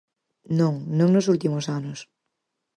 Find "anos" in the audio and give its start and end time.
1.77-1.99